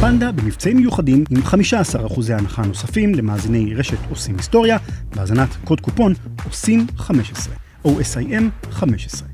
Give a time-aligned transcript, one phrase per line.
[0.00, 4.76] פנדה במבצעים מיוחדים עם 15% הנחה נוספים למאזיני רשת עושים היסטוריה,
[5.14, 7.54] בהאזנת קוד קופון עושים 15,
[7.84, 9.28] OSIM 15.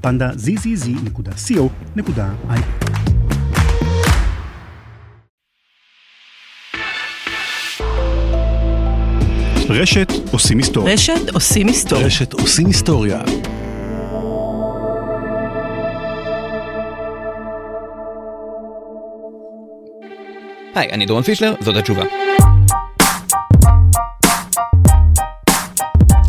[0.00, 1.70] פנדה zzz.co.il
[9.70, 10.94] רשת עושים היסטוריה.
[10.94, 12.06] רשת עושים היסטוריה.
[12.06, 13.22] רשת עושים היסטוריה.
[20.76, 22.02] היי, אני דורון פישלר, זאת התשובה.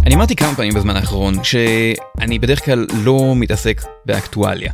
[0.05, 4.71] אני אמרתי כמה פעמים בזמן האחרון שאני בדרך כלל לא מתעסק באקטואליה.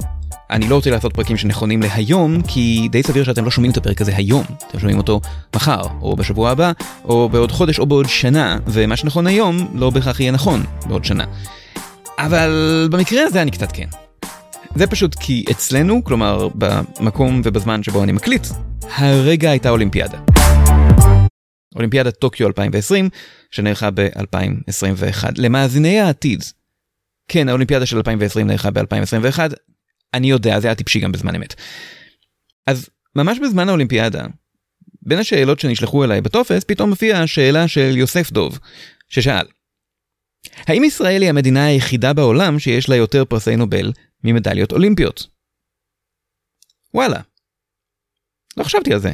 [0.49, 4.01] אני לא רוצה לעשות פרקים שנכונים להיום, כי די סביר שאתם לא שומעים את הפרק
[4.01, 4.43] הזה היום.
[4.67, 5.21] אתם שומעים אותו
[5.55, 6.71] מחר, או בשבוע הבא,
[7.05, 11.23] או בעוד חודש, או בעוד שנה, ומה שנכון היום לא בהכרח יהיה נכון בעוד שנה.
[12.17, 13.87] אבל במקרה הזה אני קצת כן.
[14.75, 18.47] זה פשוט כי אצלנו, כלומר במקום ובזמן שבו אני מקליט,
[18.83, 20.19] הרגע הייתה אולימפיאדה.
[21.75, 23.09] אולימפיאדת טוקיו 2020,
[23.51, 25.23] שנערכה ב-2021.
[25.37, 26.43] למאזיני העתיד,
[27.27, 29.39] כן, האולימפיאדה של 2020 נערכה ב-2021,
[30.13, 31.55] אני יודע, זה היה טיפשי גם בזמן אמת.
[32.67, 34.25] אז ממש בזמן האולימפיאדה,
[35.01, 38.59] בין השאלות שנשלחו אליי בטופס, פתאום מופיעה השאלה של יוסף דוב,
[39.09, 39.45] ששאל,
[40.67, 43.91] האם ישראל היא המדינה היחידה בעולם שיש לה יותר פרסי נובל
[44.23, 45.27] ממדליות אולימפיות?
[46.93, 47.19] וואלה,
[48.57, 49.11] לא חשבתי על זה.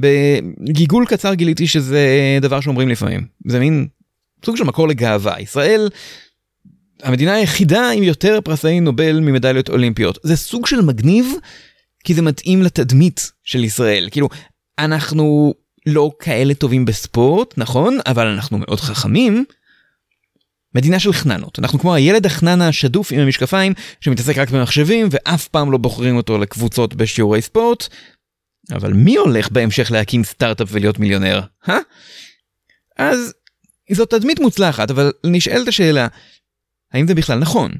[0.00, 3.26] בגיגול קצר גיליתי שזה דבר שאומרים לפעמים.
[3.46, 3.88] זה מין
[4.44, 5.40] סוג של מקור לגאווה.
[5.40, 5.88] ישראל,
[7.02, 10.18] המדינה היחידה עם יותר פרסי נובל ממדליות אולימפיות.
[10.22, 11.26] זה סוג של מגניב,
[12.04, 14.08] כי זה מתאים לתדמית של ישראל.
[14.10, 14.28] כאילו,
[14.78, 15.54] אנחנו
[15.86, 17.98] לא כאלה טובים בספורט, נכון?
[18.06, 19.44] אבל אנחנו מאוד חכמים.
[20.74, 21.58] מדינה של חננות.
[21.58, 26.38] אנחנו כמו הילד החנן השדוף עם המשקפיים שמתעסק רק במחשבים ואף פעם לא בוחרים אותו
[26.38, 27.88] לקבוצות בשיעורי ספורט.
[28.72, 31.40] אבל מי הולך בהמשך להקים סטארט-אפ ולהיות מיליונר?
[31.68, 31.78] אה?
[32.96, 33.34] אז
[33.92, 36.08] זאת תדמית מוצלחת, אבל נשאלת השאלה,
[36.92, 37.72] האם זה בכלל נכון?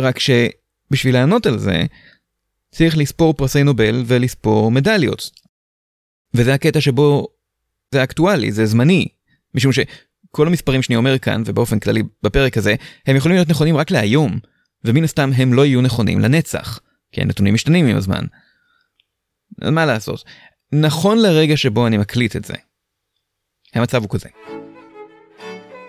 [0.00, 1.82] רק שבשביל לענות על זה,
[2.70, 5.30] צריך לספור פרסי נובל ולספור מדליות.
[6.34, 7.28] וזה הקטע שבו
[7.94, 9.08] זה אקטואלי, זה זמני,
[9.54, 9.72] משום
[10.38, 12.74] שכל המספרים שאני אומר כאן, ובאופן כללי בפרק הזה,
[13.06, 14.38] הם יכולים להיות נכונים רק להיום,
[14.84, 16.80] ומן הסתם הם לא יהיו נכונים לנצח,
[17.12, 18.24] כי הנתונים משתנים עם הזמן.
[19.62, 20.24] מה לעשות,
[20.72, 22.54] נכון לרגע שבו אני מקליט את זה,
[23.74, 24.28] המצב הוא כזה.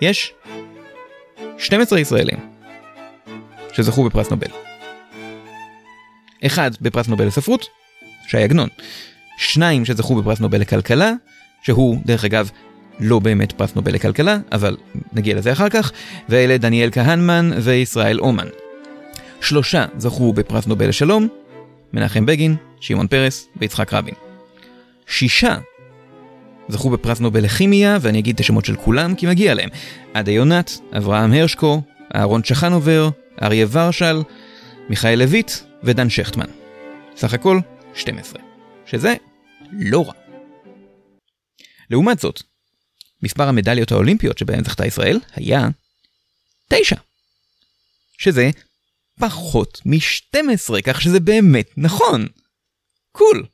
[0.01, 0.33] יש
[1.57, 2.39] 12 ישראלים
[3.73, 4.51] שזכו בפרס נובל.
[6.45, 7.65] אחד בפרס נובל לספרות,
[8.27, 8.69] שי עגנון.
[9.38, 11.11] שניים שזכו בפרס נובל לכלכלה,
[11.61, 12.51] שהוא, דרך אגב,
[12.99, 14.77] לא באמת פרס נובל לכלכלה, אבל
[15.13, 15.91] נגיע לזה אחר כך,
[16.29, 18.47] ואלה דניאל כהנמן וישראל אומן.
[19.41, 21.27] שלושה זכו בפרס נובל לשלום,
[21.93, 24.13] מנחם בגין, שמעון פרס ויצחק רבין.
[25.07, 25.57] שישה
[26.67, 29.69] זכו בפרס נובל לכימיה, ואני אגיד את השמות של כולם כי מגיע להם.
[30.13, 31.81] עדה יונת, אברהם הרשקו,
[32.15, 33.09] אהרון צ'חנובר,
[33.41, 34.21] אריה ורשל,
[34.89, 35.51] מיכאל לויט
[35.83, 36.45] ודן שכטמן.
[37.15, 37.59] סך הכל
[37.93, 38.41] 12,
[38.85, 39.15] שזה
[39.71, 40.13] לא רע.
[41.89, 42.41] לעומת זאת,
[43.24, 45.68] מספר המדליות האולימפיות שבהן זכתה ישראל היה
[46.68, 46.96] 9.
[48.18, 48.50] שזה
[49.19, 52.28] פחות מ-12, כך שזה באמת נכון.
[53.12, 53.46] קול.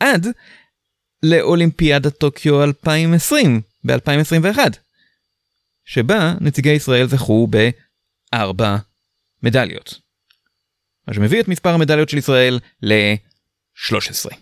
[0.00, 0.26] עד
[1.22, 4.58] לאולימפיאדת טוקיו 2020 ב-2021,
[5.84, 7.48] שבה נציגי ישראל זכו
[8.32, 8.76] בארבע
[9.42, 9.94] מדליות.
[11.08, 14.34] מה שמביא את מספר המדליות של ישראל ל-13,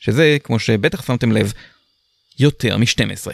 [0.00, 1.52] שזה, כמו שבטח שמתם לב,
[2.38, 3.32] יותר מ-12.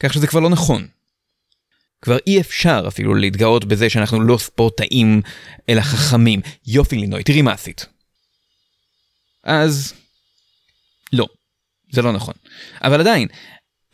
[0.00, 0.88] כך שזה כבר לא נכון.
[2.02, 5.22] כבר אי אפשר אפילו להתגאות בזה שאנחנו לא ספורטאים
[5.68, 6.40] אלא חכמים.
[6.66, 7.86] יופי לינוי, תראי מה עשית.
[9.44, 9.94] אז
[11.12, 11.26] לא,
[11.92, 12.34] זה לא נכון.
[12.82, 13.28] אבל עדיין,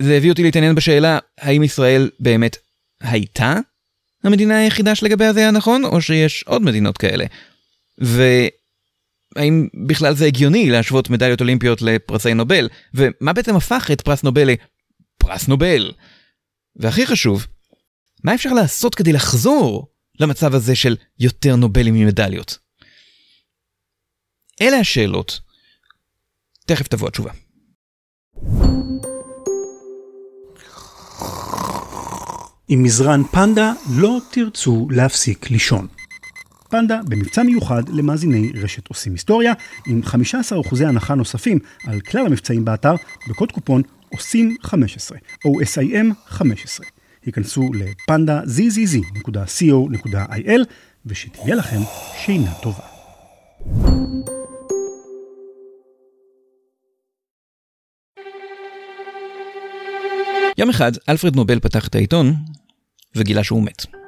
[0.02, 2.56] זה הביא אותי להתעניין בשאלה האם ישראל באמת
[3.00, 3.56] הייתה
[4.24, 7.24] המדינה היחידה שלגביה זה היה נכון, או שיש עוד מדינות כאלה.
[9.36, 14.48] והאם בכלל זה הגיוני להשוות מדליות אולימפיות לפרסי נובל, ומה בעצם הפך את פרס נובל
[14.50, 15.92] לפרס נובל?
[16.76, 17.46] והכי חשוב,
[18.24, 19.88] מה אפשר לעשות כדי לחזור
[20.20, 22.58] למצב הזה של יותר נובלים ממדליות?
[24.62, 25.40] אלה השאלות.
[26.66, 27.30] תכף תבוא התשובה.
[32.68, 35.86] עם מזרן פנדה לא תרצו להפסיק לישון.
[36.70, 39.52] פנדה במבצע מיוחד למאזיני רשת עושים היסטוריה,
[39.86, 42.94] עם 15% הנחה נוספים על כלל המבצעים באתר,
[43.28, 46.86] בקוד קופון עושים 15, OSIM 15.
[47.26, 49.60] היכנסו לפנדה zzz.co.il
[51.06, 51.80] ושתהיה לכם
[52.24, 52.84] שינה טובה.
[60.58, 62.34] יום אחד אלפרד נובל פתח את העיתון
[63.16, 64.05] וגילה שהוא מת.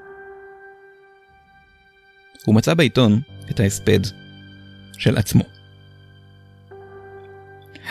[2.44, 3.20] הוא מצא בעיתון
[3.50, 4.00] את ההספד
[4.99, 5.44] של עצמו.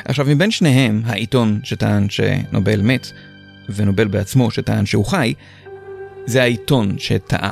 [0.05, 3.11] עכשיו מבין שניהם, העיתון שטען שנובל מת,
[3.69, 5.33] ונובל בעצמו שטען שהוא חי,
[6.25, 7.51] זה העיתון שטעה.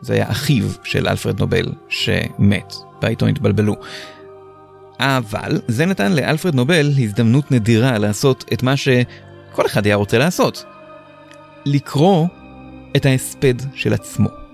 [0.00, 3.76] זה היה אחיו של אלפרד נובל שמת, בעיתון התבלבלו.
[5.00, 10.64] אבל זה נתן לאלפרד נובל הזדמנות נדירה לעשות את מה שכל אחד היה רוצה לעשות.
[11.66, 12.26] לקרוא
[12.96, 14.45] את ההספד של עצמו.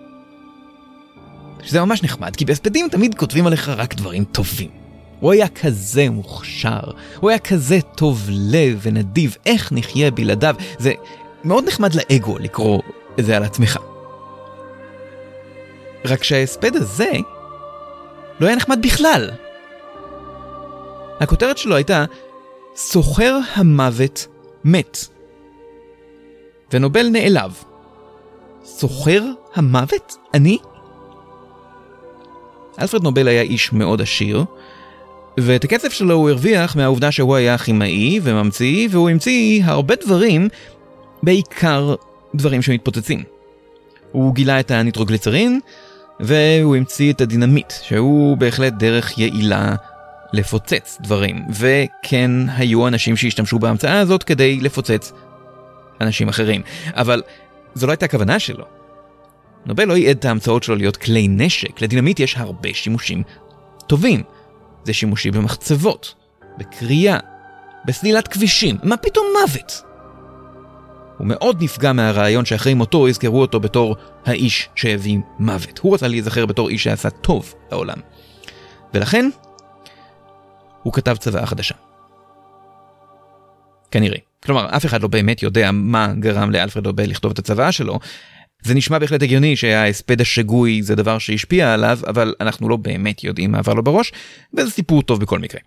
[1.62, 4.70] שזה ממש נחמד, כי בהספדים תמיד כותבים עליך רק דברים טובים.
[5.20, 6.80] הוא היה כזה מוכשר,
[7.20, 10.54] הוא היה כזה טוב לב ונדיב, איך נחיה בלעדיו?
[10.78, 10.92] זה
[11.44, 12.82] מאוד נחמד לאגו לקרוא
[13.18, 13.78] את זה על עצמך.
[16.04, 17.10] רק שההספד הזה
[18.40, 19.30] לא היה נחמד בכלל.
[21.20, 22.04] הכותרת שלו הייתה
[22.76, 24.26] סוחר המוות
[24.64, 24.98] מת.
[26.72, 27.62] ונובל נעלב.
[28.64, 29.22] סוחר
[29.54, 30.16] המוות?
[30.34, 30.58] אני?
[32.80, 34.44] אלפרד נובל היה איש מאוד עשיר,
[35.40, 40.48] ואת הכסף שלו הוא הרוויח מהעובדה שהוא היה כימאי וממציא, והוא המציא הרבה דברים,
[41.22, 41.94] בעיקר
[42.34, 43.22] דברים שמתפוצצים.
[44.12, 45.60] הוא גילה את הניטרוגליצרין,
[46.20, 49.74] והוא המציא את הדינמיט, שהוא בהחלט דרך יעילה
[50.32, 55.12] לפוצץ דברים, וכן היו אנשים שהשתמשו בהמצאה הזאת כדי לפוצץ
[56.00, 56.62] אנשים אחרים.
[56.94, 57.22] אבל
[57.74, 58.81] זו לא הייתה הכוונה שלו.
[59.66, 63.22] נובל לא ייעד את ההמצאות שלו להיות כלי נשק, לדינמיט יש הרבה שימושים
[63.86, 64.22] טובים.
[64.84, 66.14] זה שימושי במחצבות,
[66.58, 67.18] בקריאה,
[67.84, 69.82] בסלילת כבישים, מה פתאום מוות?
[71.18, 75.78] הוא מאוד נפגע מהרעיון שאחרי מותו יזכרו אותו בתור האיש שהביא מוות.
[75.78, 77.98] הוא רצה להיזכר בתור איש שעשה טוב לעולם.
[78.94, 79.28] ולכן,
[80.82, 81.74] הוא כתב צוואה חדשה.
[83.90, 84.18] כנראה.
[84.44, 87.98] כלומר, אף אחד לא באמת יודע מה גרם לאלפרד אובל לכתוב את הצוואה שלו.
[88.64, 93.52] זה נשמע בהחלט הגיוני שההספד השגוי זה דבר שהשפיע עליו, אבל אנחנו לא באמת יודעים
[93.52, 94.12] מה עבר לו בראש,
[94.54, 95.60] וזה סיפור טוב בכל מקרה.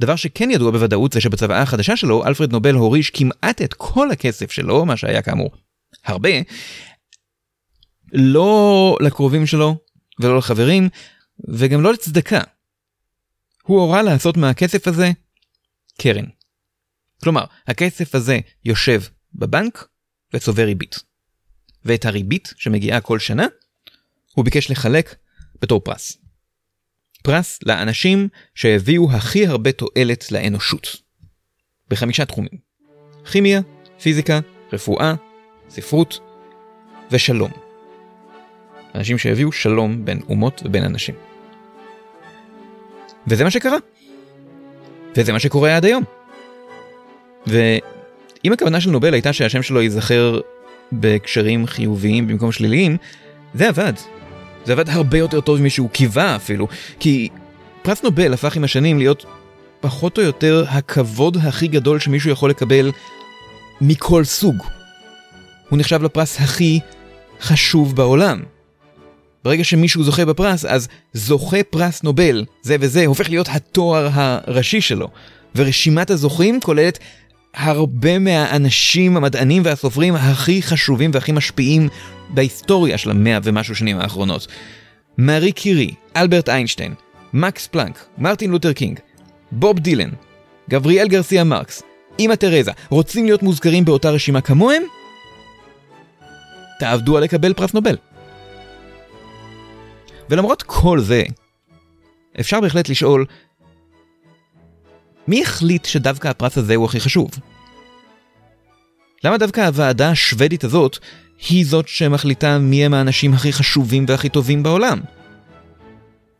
[0.00, 4.52] דבר שכן ידוע בוודאות זה שבצוואה החדשה שלו, אלפרד נובל הוריש כמעט את כל הכסף
[4.52, 5.50] שלו, מה שהיה כאמור
[6.04, 6.30] הרבה,
[8.12, 9.76] לא לקרובים שלו
[10.20, 10.88] ולא לחברים,
[11.48, 12.40] וגם לא לצדקה.
[13.62, 15.10] הוא הורה לעשות מהכסף הזה
[16.00, 16.24] קרן.
[17.22, 19.02] כלומר, הכסף הזה יושב
[19.34, 19.88] בבנק
[20.34, 21.09] וצובר ריבית.
[21.84, 23.46] ואת הריבית שמגיעה כל שנה,
[24.34, 25.14] הוא ביקש לחלק
[25.62, 26.18] בתור פרס.
[27.22, 30.96] פרס לאנשים שהביאו הכי הרבה תועלת לאנושות.
[31.88, 32.58] בחמישה תחומים.
[33.32, 33.60] כימיה,
[34.02, 34.40] פיזיקה,
[34.72, 35.14] רפואה,
[35.68, 36.20] ספרות
[37.10, 37.50] ושלום.
[38.94, 41.14] אנשים שהביאו שלום בין אומות ובין אנשים.
[43.26, 43.76] וזה מה שקרה.
[45.16, 46.04] וזה מה שקורה עד היום.
[47.46, 50.40] ואם הכוונה של נובל הייתה שהשם שלו ייזכר
[50.92, 52.96] בהקשרים חיוביים במקום שליליים,
[53.54, 53.92] זה עבד.
[54.64, 56.68] זה עבד הרבה יותר טוב משהוא קיווה אפילו,
[57.00, 57.28] כי
[57.82, 59.24] פרס נובל הפך עם השנים להיות
[59.80, 62.92] פחות או יותר הכבוד הכי גדול שמישהו יכול לקבל
[63.80, 64.56] מכל סוג.
[65.68, 66.80] הוא נחשב לפרס הכי
[67.40, 68.42] חשוב בעולם.
[69.44, 75.08] ברגע שמישהו זוכה בפרס, אז זוכה פרס נובל, זה וזה, הופך להיות התואר הראשי שלו.
[75.56, 76.98] ורשימת הזוכים כוללת
[77.54, 81.88] הרבה מהאנשים, המדענים והסופרים הכי חשובים והכי משפיעים
[82.28, 84.46] בהיסטוריה של המאה ומשהו שנים האחרונות.
[85.18, 86.94] מארי קירי, אלברט איינשטיין,
[87.32, 89.00] מקס פלנק, מרטין לותר קינג,
[89.52, 90.10] בוב דילן,
[90.70, 91.82] גבריאל גרסיה מרקס,
[92.18, 94.82] אמא תרזה, רוצים להיות מוזכרים באותה רשימה כמוהם?
[96.78, 97.96] תעבדו על לקבל פרס נובל.
[100.30, 101.22] ולמרות כל זה,
[102.40, 103.24] אפשר בהחלט לשאול,
[105.30, 107.30] מי החליט שדווקא הפרס הזה הוא הכי חשוב?
[109.24, 110.98] למה דווקא הוועדה השוודית הזאת
[111.48, 115.00] היא זאת שמחליטה מי הם האנשים הכי חשובים והכי טובים בעולם?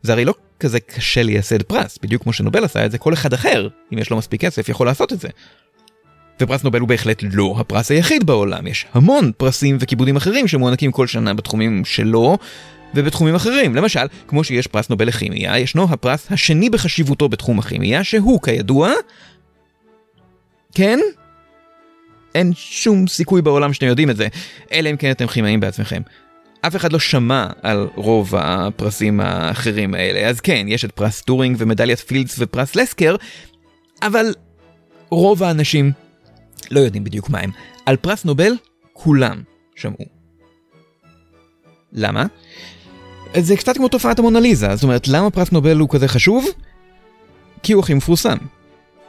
[0.01, 3.33] זה הרי לא כזה קשה לייסד פרס, בדיוק כמו שנובל עשה את זה, כל אחד
[3.33, 5.29] אחר, אם יש לו מספיק כסף, יכול לעשות את זה.
[6.41, 11.07] ופרס נובל הוא בהחלט לא הפרס היחיד בעולם, יש המון פרסים וכיבודים אחרים שמוענקים כל
[11.07, 12.37] שנה בתחומים שלו,
[12.95, 13.75] ובתחומים אחרים.
[13.75, 18.91] למשל, כמו שיש פרס נובל לכימיה, ישנו הפרס השני בחשיבותו בתחום הכימיה, שהוא כידוע...
[20.75, 20.99] כן?
[22.35, 24.27] אין שום סיכוי בעולם שאתם יודעים את זה,
[24.71, 26.01] אלא אם כן אתם כימאים בעצמכם.
[26.61, 31.55] אף אחד לא שמע על רוב הפרסים האחרים האלה, אז כן, יש את פרס טורינג
[31.59, 33.15] ומדליית פילדס ופרס לסקר,
[34.01, 34.33] אבל
[35.09, 35.91] רוב האנשים
[36.71, 37.51] לא יודעים בדיוק מה הם.
[37.85, 38.53] על פרס נובל,
[38.93, 39.41] כולם
[39.75, 40.05] שמעו.
[41.93, 42.25] למה?
[43.39, 46.45] זה קצת כמו תופעת המונליזה, זאת אומרת, למה פרס נובל הוא כזה חשוב?
[47.63, 48.37] כי הוא הכי מפורסם.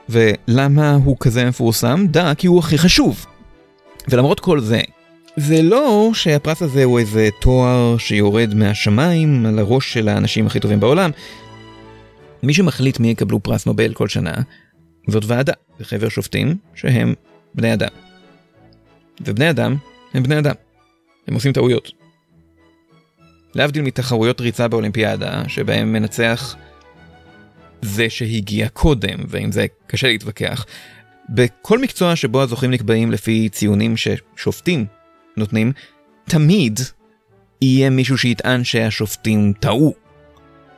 [0.08, 2.06] ולמה הוא כזה מפורסם?
[2.06, 3.26] דה, כי הוא הכי חשוב.
[4.08, 4.80] ולמרות כל זה,
[5.36, 10.80] זה לא שהפרס הזה הוא איזה תואר שיורד מהשמיים על הראש של האנשים הכי טובים
[10.80, 11.10] בעולם.
[12.42, 14.34] מי שמחליט מי יקבלו פרס נובל כל שנה,
[15.08, 17.14] זאת ועדה וחבר שופטים שהם
[17.54, 17.88] בני אדם.
[19.20, 19.76] ובני אדם
[20.14, 20.54] הם בני אדם.
[21.28, 22.01] הם עושים טעויות.
[23.54, 26.56] להבדיל מתחרויות ריצה באולימפיאדה, שבהם מנצח
[27.82, 30.66] זה שהגיע קודם, ועם זה קשה להתווכח.
[31.28, 34.86] בכל מקצוע שבו הזוכים נקבעים לפי ציונים ששופטים
[35.36, 35.72] נותנים,
[36.24, 36.80] תמיד
[37.62, 39.94] יהיה מישהו שיטען שהשופטים טעו.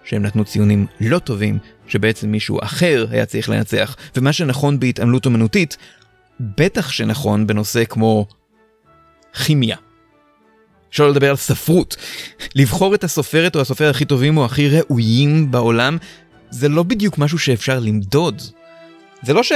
[0.05, 5.77] שהם נתנו ציונים לא טובים, שבעצם מישהו אחר היה צריך לנצח, ומה שנכון בהתעמלות אומנותית,
[6.41, 8.27] בטח שנכון בנושא כמו
[9.45, 9.77] כימיה.
[10.95, 11.97] שלא לדבר על ספרות.
[12.55, 15.99] לבחור את הסופרת או הסופר הכי טובים או הכי ראויים בעולם,
[16.51, 18.43] זה לא בדיוק משהו שאפשר למדוד.
[19.23, 19.53] זה לא ש...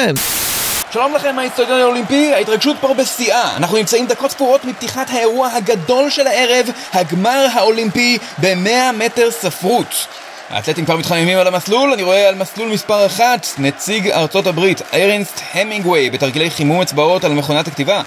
[0.92, 3.56] שלום לכם מהאיצטדיון האולימפי, ההתרגשות פה בשיאה.
[3.56, 10.06] אנחנו נמצאים דקות ספורות מפתיחת האירוע הגדול של הערב, הגמר האולימפי ב-100 מטר ספרות.
[10.50, 15.40] האתלטים כבר מתחממים על המסלול, אני רואה על מסלול מספר אחת, נציג ארצות הברית, איירנסט
[15.54, 18.02] המינגווי, בתרגילי חימום אצבעות על מכונת הכתיבה.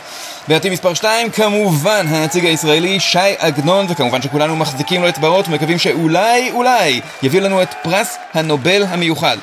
[0.47, 6.51] בעתיד מספר 2, כמובן, הנציג הישראלי, שי עגנון, וכמובן שכולנו מחזיקים לו אצבעות ומקווים שאולי,
[6.51, 9.37] אולי, יביא לנו את פרס הנובל המיוחד.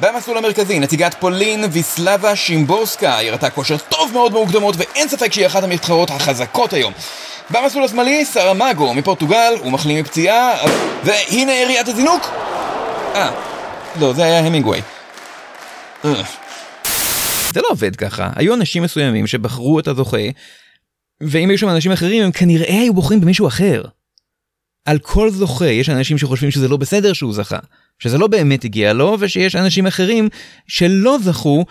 [0.00, 5.46] במסלול המרכזי, נציגת פולין ויסלבה שימבורסקה, היא הראתה כושר טוב מאוד במוקדמות ואין ספק שהיא
[5.46, 6.92] אחת המתחרות החזקות היום.
[7.50, 10.52] במסלול השמאלי, סרמגו מפורטוגל, הוא מחלים מפציעה,
[11.04, 12.30] והנה יריית הזינוק!
[13.14, 13.30] אה,
[14.00, 14.80] לא, זה היה המינגווי.
[17.52, 20.26] זה לא עובד ככה, היו אנשים מסוימים שבחרו את הזוכה,
[21.20, 23.82] ואם היו שם אנשים אחרים, הם כנראה היו בוחרים במישהו אחר.
[24.88, 27.58] על כל זוכה יש אנשים שחושבים שזה לא בסדר שהוא זכה,
[27.98, 30.28] שזה לא באמת הגיע לו, ושיש אנשים אחרים
[30.68, 31.64] שלא זכו,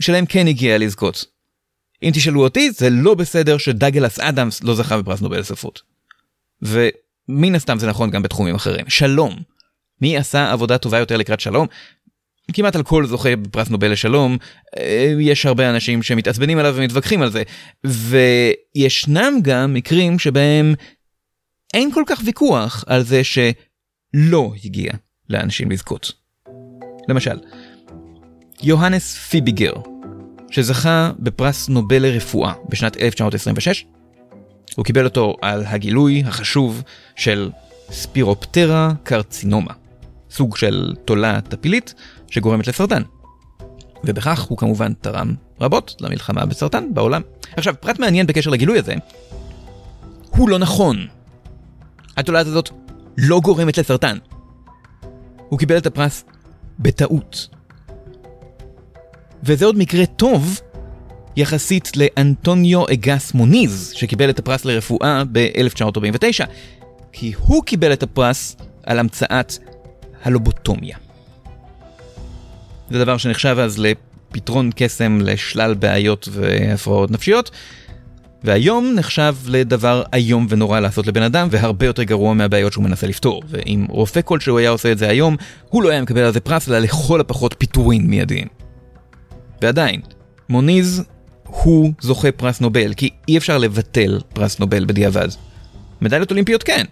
[0.00, 1.24] שלהם כן הגיע לזכות.
[2.02, 5.82] אם תשאלו אותי, זה לא בסדר שדאגלס אדמס לא זכה בפרס נובל לספרות.
[6.62, 8.84] ומן הסתם זה נכון גם בתחומים אחרים.
[8.88, 9.36] שלום.
[10.00, 11.66] מי עשה עבודה טובה יותר לקראת שלום?
[12.52, 14.38] כמעט על כל זוכה בפרס נובל לשלום,
[14.76, 17.42] אה, יש הרבה אנשים שמתעצבנים עליו ומתווכחים על זה.
[17.84, 20.74] וישנם גם מקרים שבהם
[21.74, 24.92] אין כל כך ויכוח על זה שלא הגיע
[25.30, 26.12] לאנשים לזכות.
[27.08, 27.38] למשל,
[28.62, 29.72] יוהנס פיביגר,
[30.50, 33.84] שזכה בפרס נובל לרפואה בשנת 1926.
[34.76, 36.82] הוא קיבל אותו על הגילוי החשוב
[37.16, 37.50] של
[37.90, 39.72] ספירופטרה קרצינומה,
[40.30, 41.94] סוג של תולה טפילית
[42.30, 43.02] שגורמת לסרטן.
[44.04, 47.22] ובכך הוא כמובן תרם רבות למלחמה בסרטן בעולם.
[47.56, 48.94] עכשיו, פרט מעניין בקשר לגילוי הזה,
[50.30, 51.06] הוא לא נכון.
[52.16, 52.70] התולעת הזאת
[53.18, 54.18] לא גורמת לסרטן.
[55.48, 56.24] הוא קיבל את הפרס
[56.78, 57.48] בטעות.
[59.42, 60.60] וזה עוד מקרה טוב
[61.36, 66.46] יחסית לאנטוניו אגס מוניז, שקיבל את הפרס לרפואה ב-1949,
[67.12, 69.58] כי הוא קיבל את הפרס על המצאת
[70.22, 70.96] הלובוטומיה.
[72.90, 77.50] זה דבר שנחשב אז לפתרון קסם לשלל בעיות והפרעות נפשיות,
[78.44, 83.42] והיום נחשב לדבר איום ונורא לעשות לבן אדם, והרבה יותר גרוע מהבעיות שהוא מנסה לפתור.
[83.48, 85.36] ואם רופא כלשהו היה עושה את זה היום,
[85.68, 88.46] הוא לא היה מקבל על זה פרס, אלא לכל הפחות פיטורין מיידיים.
[89.62, 90.00] ועדיין,
[90.48, 91.02] מוניז
[91.44, 95.28] הוא זוכה פרס נובל, כי אי אפשר לבטל פרס נובל בדיעבד.
[96.00, 96.84] מדליות אולימפיות כן.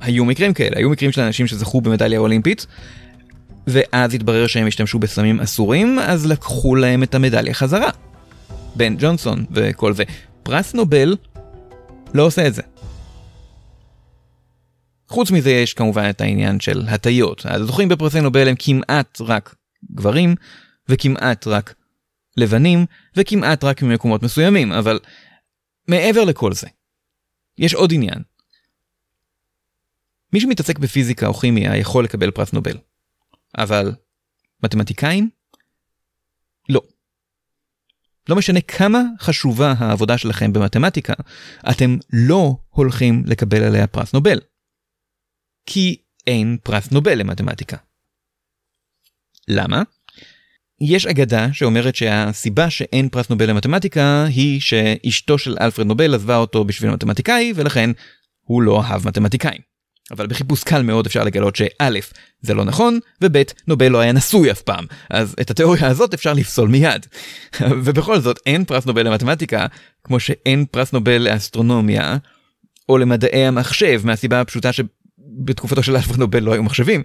[0.00, 2.66] היו מקרים כאלה, היו מקרים של אנשים שזכו במדליה אולימפית,
[3.66, 7.90] ואז התברר שהם השתמשו בסמים אסורים, אז לקחו להם את המדליה חזרה.
[8.76, 10.04] בן ג'ונסון וכל זה.
[10.46, 11.16] פרס נובל
[12.14, 12.62] לא עושה את זה.
[15.08, 17.46] חוץ מזה יש כמובן את העניין של הטיות.
[17.46, 19.54] הזוכים בפרסי נובל הם כמעט רק
[19.92, 20.34] גברים,
[20.88, 21.74] וכמעט רק
[22.36, 22.86] לבנים,
[23.16, 24.98] וכמעט רק ממקומות מסוימים, אבל
[25.88, 26.66] מעבר לכל זה,
[27.58, 28.22] יש עוד עניין.
[30.32, 32.78] מי שמתעסק בפיזיקה או כימיה יכול לקבל פרס נובל,
[33.58, 33.92] אבל
[34.62, 35.30] מתמטיקאים?
[36.68, 36.80] לא.
[38.28, 41.14] לא משנה כמה חשובה העבודה שלכם במתמטיקה,
[41.70, 44.40] אתם לא הולכים לקבל עליה פרס נובל.
[45.66, 47.76] כי אין פרס נובל למתמטיקה.
[49.48, 49.82] למה?
[50.80, 56.64] יש אגדה שאומרת שהסיבה שאין פרס נובל למתמטיקה היא שאשתו של אלפרד נובל עזבה אותו
[56.64, 57.90] בשביל מתמטיקאי ולכן
[58.40, 59.75] הוא לא אהב מתמטיקאים.
[60.10, 61.88] אבל בחיפוש קל מאוד אפשר לגלות שא'
[62.40, 66.32] זה לא נכון וב' נובל לא היה נשוי אף פעם אז את התיאוריה הזאת אפשר
[66.32, 67.06] לפסול מיד.
[67.84, 69.66] ובכל זאת אין פרס נובל למתמטיקה
[70.04, 72.16] כמו שאין פרס נובל לאסטרונומיה
[72.88, 74.70] או למדעי המחשב מהסיבה הפשוטה
[75.18, 77.02] בתקופתו של אלפרד נובל לא היו מחשבים,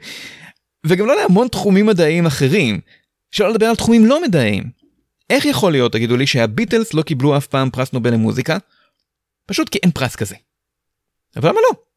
[0.85, 2.79] וגם לא להמון תחומים מדעיים אחרים,
[3.31, 4.63] שלא לדבר על תחומים לא מדעיים.
[5.29, 8.57] איך יכול להיות, תגידו לי, שהביטלס לא קיבלו אף פעם פרס נובל למוזיקה?
[9.45, 10.35] פשוט כי אין פרס כזה.
[11.35, 11.90] אבל למה לא?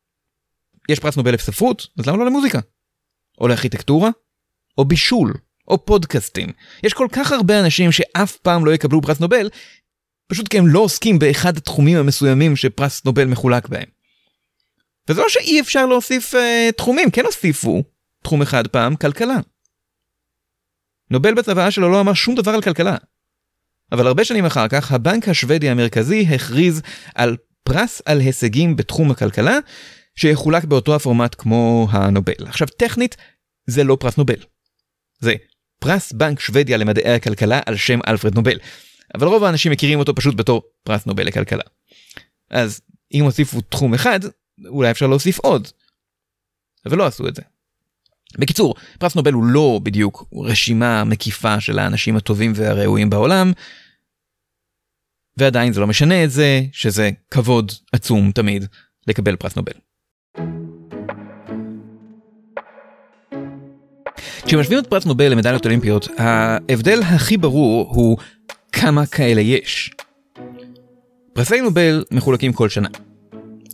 [0.88, 2.58] יש פרס נובל לספרות, אז למה לא למוזיקה?
[3.40, 4.10] או לארכיטקטורה?
[4.78, 5.34] או בישול?
[5.68, 6.48] או פודקאסטים?
[6.82, 9.50] יש כל כך הרבה אנשים שאף פעם לא יקבלו פרס נובל,
[10.28, 13.88] פשוט כי הם לא עוסקים באחד התחומים המסוימים שפרס נובל מחולק בהם.
[15.08, 17.82] וזה לא שאי אפשר להוסיף אה, תחומים, כן הוסיפו
[18.22, 19.36] תחום אחד פעם, כלכלה.
[21.10, 22.96] נובל בצוואה שלו לא אמר שום דבר על כלכלה.
[23.92, 26.82] אבל הרבה שנים אחר כך, הבנק השוודי המרכזי הכריז
[27.14, 29.58] על פרס על הישגים בתחום הכלכלה,
[30.16, 32.46] שיחולק באותו הפורמט כמו הנובל.
[32.46, 33.16] עכשיו, טכנית,
[33.66, 34.36] זה לא פרס נובל.
[35.20, 35.34] זה
[35.80, 38.58] פרס בנק שוודיה למדעי הכלכלה על שם אלפרד נובל.
[39.14, 41.62] אבל רוב האנשים מכירים אותו פשוט בתור פרס נובל לכלכלה.
[42.50, 42.80] אז
[43.14, 44.20] אם הוסיפו תחום אחד,
[44.66, 45.68] אולי אפשר להוסיף עוד.
[46.86, 47.42] אבל לא עשו את זה.
[48.38, 53.52] בקיצור, פרס נובל הוא לא בדיוק רשימה מקיפה של האנשים הטובים והראויים בעולם,
[55.36, 58.66] ועדיין זה לא משנה את זה שזה כבוד עצום תמיד
[59.06, 59.72] לקבל פרס נובל.
[64.46, 68.16] כשמשווים את פרס נובל למדליות אולימפיות, ההבדל הכי ברור הוא
[68.72, 69.90] כמה כאלה יש.
[71.32, 72.88] פרסי נובל מחולקים כל שנה.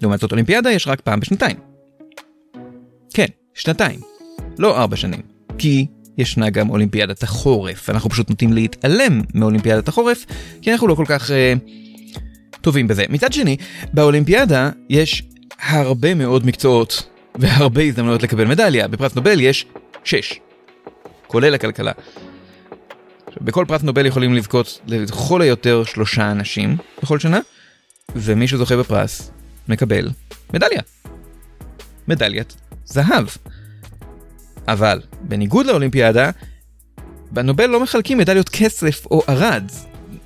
[0.02, 1.56] לעומת זאת אולימפיאדה יש רק פעם בשנתיים.
[3.14, 4.00] כן, שנתיים.
[4.58, 5.20] לא ארבע שנים.
[5.58, 5.86] כי
[6.18, 7.90] ישנה גם אולימפיאדת החורף.
[7.90, 10.26] אנחנו פשוט נוטים להתעלם מאולימפיאדת החורף,
[10.62, 11.52] כי אנחנו לא כל כך אה,
[12.60, 13.04] טובים בזה.
[13.08, 13.56] מצד שני,
[13.92, 15.22] באולימפיאדה יש
[15.60, 18.88] הרבה מאוד מקצועות והרבה הזדמנויות לקבל מדליה.
[18.88, 19.66] בפרס נובל יש
[20.04, 20.40] שש.
[21.26, 21.92] כולל הכלכלה.
[23.40, 27.40] בכל פרס נובל יכולים לזכות לכל היותר שלושה אנשים בכל שנה,
[28.16, 29.30] ומי שזוכה בפרס
[29.68, 30.08] מקבל
[30.54, 30.80] מדליה.
[32.08, 33.26] מדליית זהב.
[34.68, 36.30] אבל בניגוד לאולימפיאדה,
[37.30, 39.70] בנובל לא מחלקים מדליות כסף או ארד.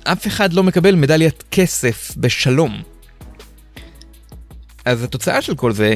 [0.03, 2.81] אף אחד לא מקבל מדליית כסף בשלום.
[4.85, 5.95] אז התוצאה של כל זה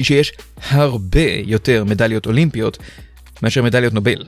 [0.00, 0.32] היא שיש
[0.70, 2.78] הרבה יותר מדליות אולימפיות
[3.42, 4.26] מאשר מדליות נובל.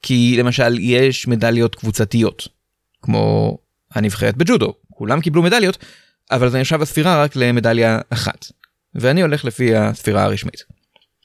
[0.02, 2.48] כי למשל יש מדליות קבוצתיות,
[3.02, 3.58] כמו
[3.94, 5.78] הנבחרת בג'ודו, כולם קיבלו מדליות,
[6.30, 8.46] אבל זה נחשב הספירה רק למדליה אחת.
[8.94, 10.64] ואני הולך לפי הספירה הרשמית.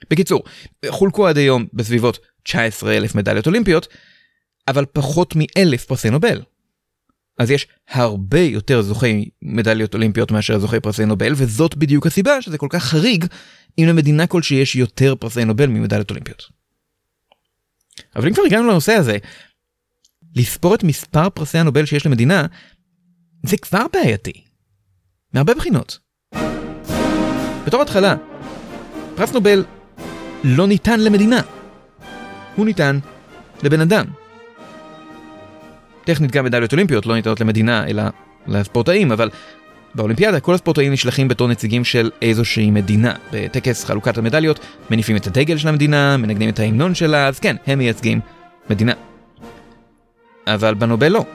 [0.10, 0.44] בקיצור,
[0.90, 3.88] חולקו עד היום בסביבות 19,000 מדליות אולימפיות,
[4.68, 6.42] אבל פחות מאלף פרסי נובל.
[7.40, 12.58] אז יש הרבה יותר זוכי מדליות אולימפיות מאשר זוכי פרסי נובל, וזאת בדיוק הסיבה שזה
[12.58, 13.26] כל כך חריג
[13.80, 16.44] אם למדינה כלשהי יש יותר פרסי נובל ממדליות אולימפיות.
[18.16, 19.18] אבל אם כבר הגענו לנושא הזה,
[20.36, 22.46] לספור את מספר פרסי הנובל שיש למדינה,
[23.46, 24.44] זה כבר בעייתי.
[25.34, 26.00] מהרבה בחינות.
[27.74, 28.16] בתור התחלה,
[29.16, 29.64] פרס נובל
[30.44, 31.42] לא ניתן למדינה.
[32.56, 33.00] הוא ניתן
[33.64, 34.06] לבן אדם.
[36.04, 38.04] טכנית גם מדליות אולימפיות לא ניתנות למדינה אלא
[38.48, 39.30] לספורטאים, אבל
[39.96, 43.14] באולימפיאדה כל הספורטאים נשלחים בתור נציגים של איזושהי מדינה.
[43.32, 44.60] בטקס חלוקת המדליות
[44.90, 48.20] מניפים את הדגל של המדינה, מנגנים את ההמנון שלה, אז כן, הם מייצגים
[48.70, 48.94] מדינה.
[50.48, 51.26] אבל בנובל לא.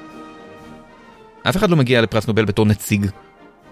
[1.49, 3.07] אף אחד לא מגיע לפרס נובל בתור נציג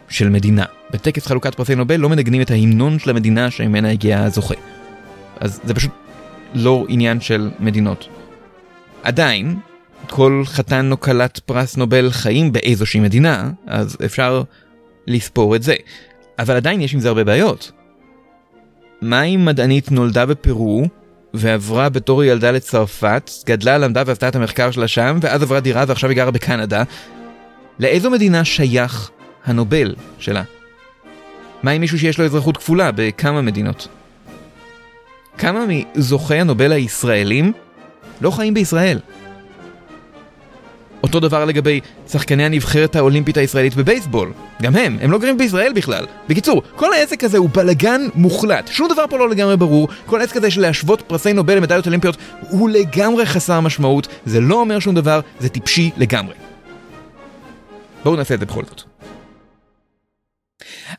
[0.09, 0.65] של מדינה.
[0.91, 4.55] בטקס חלוקת פרסי נובל לא מנגנים את ההמנון של המדינה שממנה הגיע הזוכה.
[5.41, 5.91] אז זה פשוט
[6.55, 8.09] לא עניין של מדינות.
[9.03, 9.57] עדיין,
[10.09, 14.43] כל חתן או כלת פרס נובל חיים באיזושהי מדינה, אז אפשר
[15.07, 15.75] לספור את זה.
[16.39, 17.73] אבל עדיין יש עם זה הרבה בעיות.
[19.03, 20.85] מה אם מדענית נולדה בפרו,
[21.35, 26.11] ועברה בתור ילדה לצרפת, גדלה, למדה ועשתה את המחקר שלה שם, ואז עברה דירה ועכשיו
[26.11, 26.83] היא גרה בקנדה?
[27.79, 29.11] לאיזו מדינה שייך
[29.47, 30.43] הנובל שלה?
[31.63, 33.89] מה עם מישהו שיש לו אזרחות כפולה בכמה מדינות?
[35.39, 37.53] כמה מזוכי הנובל הישראלים
[38.21, 38.99] לא חיים בישראל?
[41.03, 44.33] אותו דבר לגבי שחקני הנבחרת האולימפית הישראלית בבייסבול.
[44.63, 46.05] גם הם, הם לא גרים בישראל בכלל.
[46.29, 48.69] בקיצור, כל העסק הזה הוא בלגן מוחלט.
[48.69, 49.89] שום דבר פה לא לגמרי ברור.
[50.07, 54.09] כל העסק הזה של להשוות פרסי נובל למדליות אולימפיות הוא לגמרי חסר משמעות.
[54.27, 56.35] זה לא אומר שום דבר, זה טיפשי לגמרי.
[58.05, 58.83] בואו נעשה את זה בכל זאת.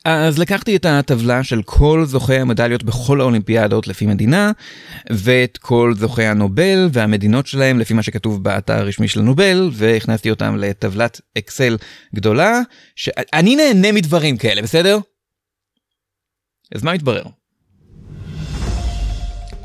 [0.06, 4.51] אז לקחתי את הטבלה של כל זוכי המדליות בכל האולימפיאדות לפי מדינה,
[5.10, 10.56] ואת כל זוכי הנובל והמדינות שלהם לפי מה שכתוב באתר הרשמי של הנובל, והכנסתי אותם
[10.58, 11.77] לטבלת אקסל
[12.15, 12.62] גדולה,
[12.95, 14.99] שאני נהנה מדברים כאלה, בסדר?
[16.75, 17.23] אז מה מתברר?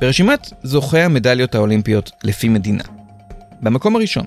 [0.01, 2.85] ברשימת זוכי המדליות האולימפיות לפי מדינה.
[3.63, 4.25] במקום הראשון,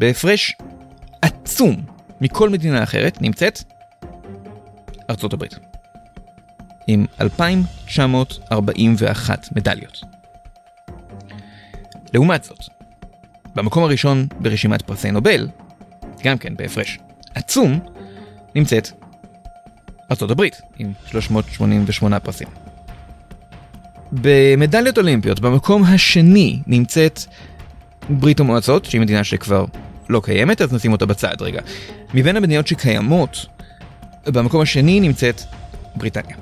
[0.00, 0.52] בהפרש
[1.22, 1.84] עצום
[2.20, 3.58] מכל מדינה אחרת, נמצאת
[5.10, 5.58] ארצות הברית.
[6.86, 10.00] עם 2,941 מדליות.
[12.14, 12.58] לעומת זאת,
[13.54, 15.48] במקום הראשון ברשימת פרסי נובל,
[16.24, 16.98] גם כן בהפרש
[17.34, 17.80] עצום,
[18.54, 18.88] נמצאת
[20.10, 22.48] ארצות הברית עם 388 פרסים.
[24.12, 27.20] במדליות אולימפיות במקום השני נמצאת
[28.10, 29.64] ברית המועצות, שהיא מדינה שכבר
[30.08, 31.60] לא קיימת, אז נשים אותה בצד רגע.
[32.14, 33.46] מבין המדינות שקיימות,
[34.26, 35.40] במקום השני נמצאת
[35.96, 36.36] בריטניה.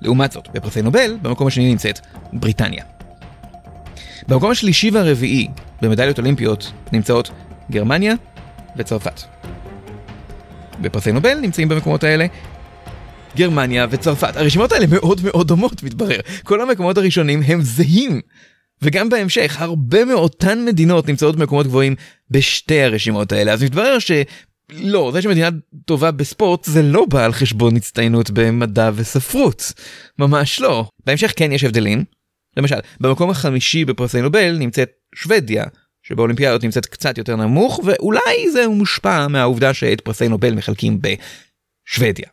[0.00, 2.00] לעומת זאת, בפרסי נובל, במקום השני נמצאת
[2.32, 2.84] בריטניה.
[4.28, 5.48] במקום השלישי והרביעי
[5.82, 7.30] במדליות אולימפיות נמצאות
[7.70, 8.14] גרמניה
[8.76, 9.20] וצרפת.
[10.80, 12.26] בפרסי נובל נמצאים במקומות האלה
[13.36, 14.36] גרמניה וצרפת.
[14.36, 16.20] הרשימות האלה מאוד מאוד דומות, מתברר.
[16.42, 18.20] כל המקומות הראשונים הם זהים.
[18.82, 21.94] וגם בהמשך, הרבה מאותן מדינות נמצאות במקומות גבוהים
[22.30, 23.52] בשתי הרשימות האלה.
[23.52, 24.12] אז מתברר ש...
[24.70, 25.48] לא, זה שמדינה
[25.84, 29.72] טובה בספורט זה לא בא על חשבון הצטיינות במדע וספרות.
[30.18, 30.88] ממש לא.
[31.06, 32.04] בהמשך כן יש הבדלים.
[32.56, 35.64] למשל, במקום החמישי בפרסי נובל נמצאת שוודיה,
[36.02, 42.28] שבאולימפיאדות נמצאת קצת יותר נמוך, ואולי זה מושפע מהעובדה שאת פרסי נובל מחלקים בשוודיה.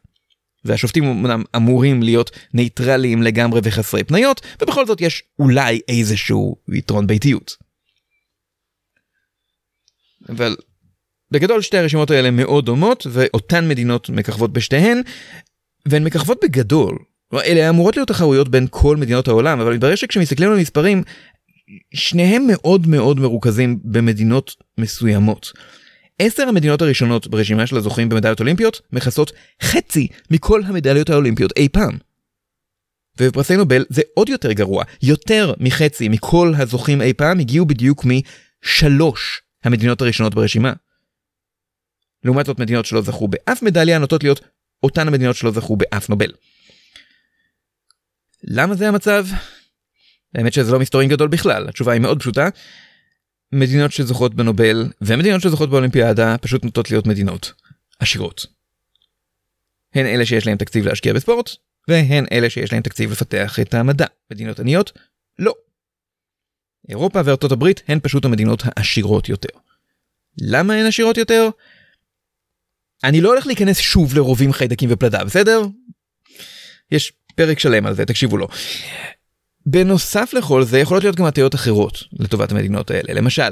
[0.66, 7.58] והשופטים אמנם אמורים להיות נייטרליים לגמרי וחסרי פניות, ובכל זאת יש אולי איזשהו יתרון ביתיות.
[10.30, 10.56] אבל
[11.32, 15.02] בגדול שתי הרשימות האלה מאוד דומות, ואותן מדינות מככבות בשתיהן,
[15.86, 16.98] והן מככבות בגדול.
[17.34, 21.04] אלה אמורות להיות תחרויות בין כל מדינות העולם, אבל מתברר שכשמסתכלים על המספרים,
[21.94, 25.52] שניהם מאוד מאוד מרוכזים במדינות מסוימות.
[26.20, 29.32] עשר המדינות הראשונות ברשימה של הזוכים במדליות אולימפיות מכסות
[29.64, 31.98] חצי מכל המדליות האולימפיות אי פעם.
[33.20, 39.42] ובפרסי נובל זה עוד יותר גרוע, יותר מחצי מכל הזוכים אי פעם הגיעו בדיוק משלוש
[39.64, 40.74] המדינות הראשונות ברשימה.
[42.24, 44.42] לעומת זאת מדינות שלא זכו באף מדליה נוטות להיות
[44.84, 46.32] אותן המדינות שלא זכו באף נובל.
[48.44, 49.26] למה זה המצב?
[50.36, 52.50] האמת שזה לא מסתורין גדול בכלל, התשובה היא מאוד פשוטה.
[53.52, 57.54] מדינות שזוכות בנובל ומדינות שזוכות באולימפיאדה פשוט נוטות להיות מדינות
[58.00, 58.46] עשירות.
[59.94, 61.50] הן אלה שיש להם תקציב להשקיע בספורט,
[61.88, 64.06] והן אלה שיש להם תקציב לפתח את המדע.
[64.32, 64.92] מדינות עניות?
[65.40, 65.54] לא.
[66.90, 69.60] אירופה וארצות הברית הן פשוט המדינות העשירות יותר.
[70.42, 71.50] למה הן עשירות יותר?
[73.04, 75.62] אני לא הולך להיכנס שוב לרובים חיידקים ופלדה, בסדר?
[76.92, 78.48] יש פרק שלם על זה, תקשיבו לו.
[79.66, 83.14] בנוסף לכל זה יכולות להיות גם הטיות אחרות לטובת המדינות האלה.
[83.14, 83.52] למשל,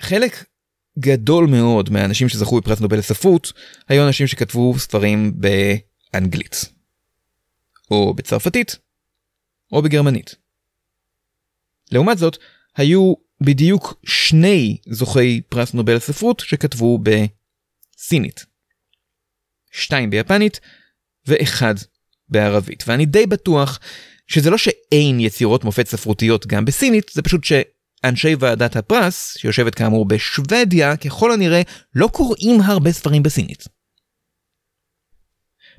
[0.00, 0.44] חלק
[0.98, 3.52] גדול מאוד מהאנשים שזכו בפרס נובל לספרות
[3.88, 5.32] היו אנשים שכתבו ספרים
[6.12, 6.64] באנגלית,
[7.90, 8.76] או בצרפתית,
[9.72, 10.34] או בגרמנית.
[11.92, 12.38] לעומת זאת,
[12.76, 16.98] היו בדיוק שני זוכי פרס נובל לספרות שכתבו
[17.98, 18.46] בסינית.
[19.70, 20.60] שתיים ביפנית
[21.26, 21.74] ואחד
[22.28, 22.84] בערבית.
[22.86, 23.78] ואני די בטוח
[24.26, 30.08] שזה לא שאין יצירות מופת ספרותיות גם בסינית, זה פשוט שאנשי ועדת הפרס, שיושבת כאמור
[30.08, 31.62] בשוודיה, ככל הנראה
[31.94, 33.64] לא קוראים הרבה ספרים בסינית.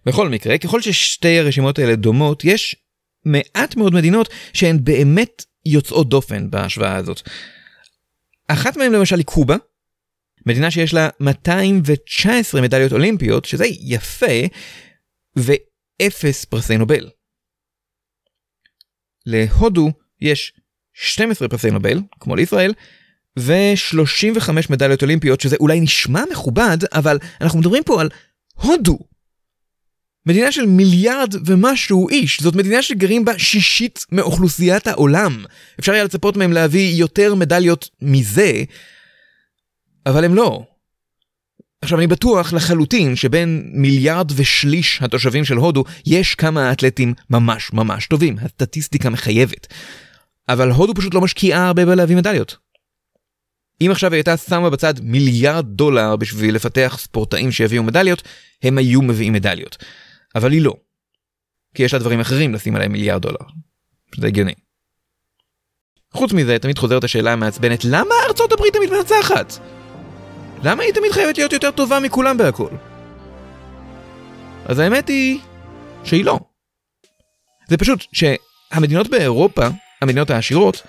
[0.06, 2.76] בכל מקרה, ככל ששתי הרשימות האלה דומות, יש
[3.26, 7.22] מעט מאוד מדינות שהן באמת יוצאות דופן בהשוואה הזאת.
[8.48, 9.56] אחת מהן למשל היא קובה,
[10.46, 14.48] מדינה שיש לה 219 מדליות אולימפיות, שזה יפה,
[15.36, 17.10] ואפס פרסי נובל.
[19.26, 20.54] להודו יש
[20.94, 22.74] 12 פרסי נובל, כמו לישראל,
[23.40, 28.10] ו-35 מדליות אולימפיות, שזה אולי נשמע מכובד, אבל אנחנו מדברים פה על
[28.56, 29.00] הודו.
[30.26, 35.46] מדינה של מיליארד ומשהו איש, זאת מדינה שגרים בה שישית מאוכלוסיית העולם.
[35.80, 38.64] אפשר היה לצפות מהם להביא יותר מדליות מזה,
[40.06, 40.64] אבל הם לא.
[41.82, 48.08] עכשיו אני בטוח לחלוטין שבין מיליארד ושליש התושבים של הודו יש כמה אתלטים ממש ממש
[48.08, 49.68] טובים, הסטטיסטיקה מחייבת.
[50.50, 52.58] אבל הודו פשוט לא משקיעה הרבה בלהביא מדליות.
[53.82, 58.24] אם עכשיו היא הייתה שמה בצד מיליארד דולר בשביל לפתח ספורטאים שיביאו מדליות,
[58.64, 59.78] הם היו מביאים מדליות.
[60.36, 60.74] אבל היא לא.
[61.74, 63.46] כי יש לה דברים אחרים לשים עליהם מיליארד דולר.
[64.18, 64.54] זה הגיוני.
[66.14, 69.79] חוץ מזה, תמיד חוזרת השאלה המעצבנת, למה ארצות הברית תמיד מנצחת?
[70.64, 72.70] למה היא תמיד חייבת להיות יותר טובה מכולם בהכל?
[74.66, 75.40] אז האמת היא
[76.04, 76.40] שהיא לא.
[77.70, 79.68] זה פשוט שהמדינות באירופה,
[80.02, 80.84] המדינות העשירות,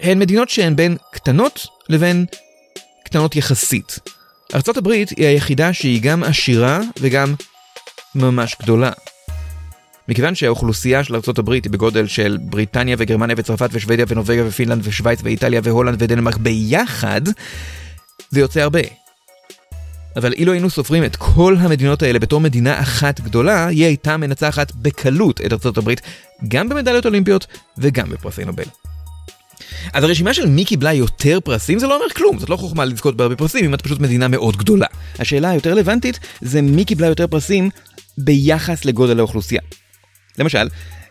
[0.00, 2.26] הן מדינות שהן בין קטנות לבין
[3.04, 3.98] קטנות יחסית.
[4.54, 7.34] ארה"ב היא היחידה שהיא גם עשירה וגם
[8.14, 8.90] ממש גדולה.
[10.08, 15.60] מכיוון שהאוכלוסייה של ארה"ב היא בגודל של בריטניה וגרמניה וצרפת ושוודיה ונורבגיה ופינלנד ושווייץ ואיטליה
[15.64, 17.20] והולנד ודנמרק ביחד,
[18.32, 18.80] זה יוצא הרבה.
[20.16, 24.72] אבל אילו היינו סופרים את כל המדינות האלה בתור מדינה אחת גדולה, היא הייתה מנצחת
[24.72, 26.00] בקלות את ארצות הברית,
[26.48, 27.46] גם במדליות אולימפיות
[27.78, 28.64] וגם בפרסי נובל.
[29.92, 33.16] אז הרשימה של מי קיבלה יותר פרסים זה לא אומר כלום, זאת לא חוכמה לזכות
[33.16, 34.86] בהרבה פרסים אם את פשוט מדינה מאוד גדולה.
[35.18, 37.70] השאלה היותר רלוונטית זה מי קיבלה יותר פרסים
[38.18, 39.60] ביחס לגודל האוכלוסייה.
[40.38, 40.68] למשל,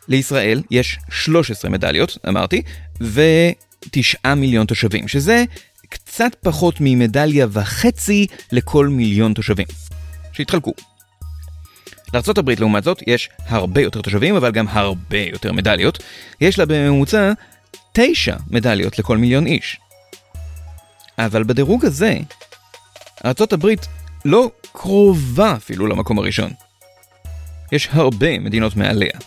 [0.08, 2.62] לישראל יש 13 מדליות, אמרתי,
[3.02, 5.44] ו-9 מיליון תושבים, שזה
[5.92, 9.68] קצת פחות ממדליה וחצי לכל מיליון תושבים.
[10.32, 10.74] שהתחלקו.
[12.14, 16.04] לארה"ב לעומת זאת יש הרבה יותר תושבים אבל גם הרבה יותר מדליות.
[16.42, 17.32] יש לה בממוצע
[17.92, 19.80] 9 מדליות לכל מיליון איש.
[21.18, 22.18] אבל בדירוג הזה,
[23.26, 23.68] ארה"ב
[24.26, 26.52] לא קרובה אפילו למקום הראשון.
[27.72, 29.20] יש הרבה מדינות מעליה.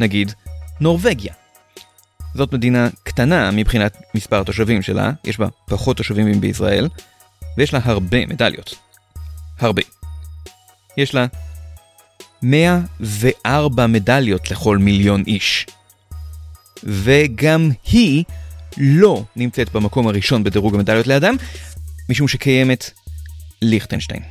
[0.00, 0.32] נגיד,
[0.80, 1.34] נורבגיה.
[2.38, 6.88] זאת מדינה קטנה מבחינת מספר התושבים שלה, יש בה פחות תושבים מבישראל,
[7.56, 8.74] ויש לה הרבה מדליות.
[9.58, 9.82] הרבה.
[10.96, 11.26] יש לה
[12.42, 15.66] 104 מדליות לכל מיליון איש.
[16.84, 18.24] וגם היא
[18.76, 21.36] לא נמצאת במקום הראשון בדירוג המדליות לאדם,
[22.08, 22.90] משום שקיימת
[23.62, 24.22] ליכטנשטיין.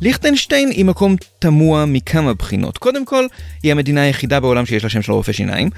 [0.00, 2.78] ליכטנשטיין היא מקום תמוה מכמה בחינות.
[2.78, 3.26] קודם כל,
[3.62, 5.70] היא המדינה היחידה בעולם שיש לה שם של רופא שיניים.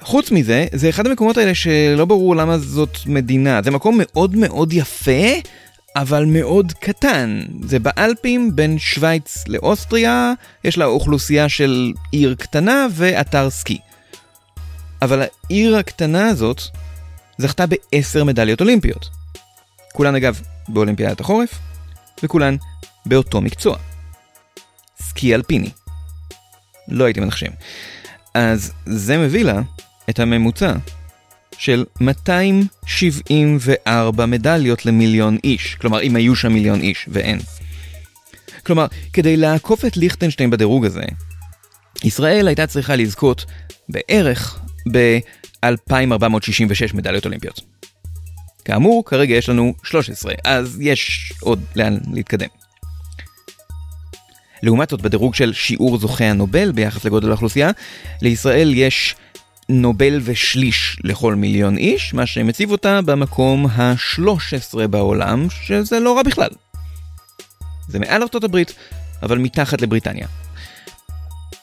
[0.00, 3.60] חוץ מזה, זה אחד המקומות האלה שלא ברור למה זאת מדינה.
[3.64, 5.32] זה מקום מאוד מאוד יפה,
[5.96, 7.42] אבל מאוד קטן.
[7.62, 10.32] זה באלפים בין שווייץ לאוסטריה,
[10.64, 13.78] יש לה אוכלוסייה של עיר קטנה ואתר סקי.
[15.02, 16.60] אבל העיר הקטנה הזאת
[17.38, 19.08] זכתה בעשר מדליות אולימפיות.
[19.92, 21.58] כולן אגב באולימפיאדת החורף,
[22.22, 22.56] וכולן
[23.06, 23.76] באותו מקצוע.
[25.02, 25.70] סקי אלפיני.
[26.88, 27.50] לא הייתי מנחשים.
[28.34, 29.60] אז זה מביא לה
[30.10, 30.72] את הממוצע
[31.58, 35.74] של 274 מדליות למיליון איש.
[35.74, 37.38] כלומר, אם היו שם מיליון איש, ואין.
[38.66, 41.04] כלומר, כדי לעקוף את ליכטנשטיין בדירוג הזה,
[42.04, 43.44] ישראל הייתה צריכה לזכות
[43.88, 44.60] בערך
[44.92, 47.60] ב-2466 מדליות אולימפיות.
[48.64, 52.48] כאמור, כרגע יש לנו 13, אז יש עוד לאן להתקדם.
[54.64, 57.70] לעומת זאת, בדירוג של שיעור זוכי הנובל ביחס לגודל האוכלוסייה,
[58.22, 59.16] לישראל יש
[59.68, 66.48] נובל ושליש לכל מיליון איש, מה שמציב אותה במקום ה-13 בעולם, שזה לא רע בכלל.
[67.88, 68.74] זה מעל ארצות הברית,
[69.22, 70.26] אבל מתחת לבריטניה.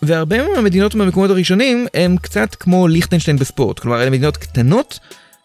[0.01, 4.99] והרבה מהמדינות מהמקומות הראשונים הם קצת כמו ליכטנשטיין בספורט, כלומר אלה מדינות קטנות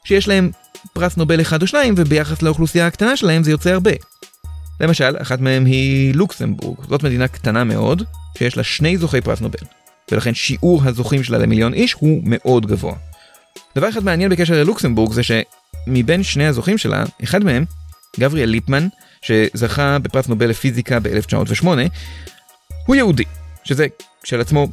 [0.05, 0.51] שיש להם
[0.93, 3.91] פרס נובל אחד או שניים וביחס לאוכלוסייה הקטנה שלהם זה יוצא הרבה.
[4.81, 8.03] למשל, אחת מהם היא לוקסמבורג, זאת מדינה קטנה מאוד,
[8.39, 9.59] שיש לה שני זוכי פרס נובל,
[10.11, 12.95] ולכן שיעור הזוכים שלה למיליון איש הוא מאוד גבוה.
[13.77, 17.65] דבר אחד מעניין בקשר ללוקסמבורג זה שמבין שני הזוכים שלה, אחד מהם,
[18.21, 18.89] גבריאל ליפמן,
[19.23, 21.67] שזכה בפרס נובל לפיזיקה ב-1908,
[22.87, 23.25] הוא יהודי,
[23.65, 23.87] שזה
[24.23, 24.69] כשלעצמו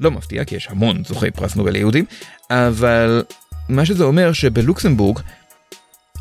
[0.00, 2.04] לא מפתיע, כי יש המון זוכי פרס נובל ליהודים,
[2.50, 3.22] אבל
[3.68, 5.20] מה שזה אומר שבלוקסמבורג